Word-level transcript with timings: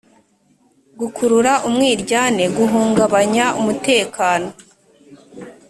gukurura 0.99 1.53
umwiryane 1.67 2.43
guhungabanya 2.57 3.45
umutekano 3.59 4.49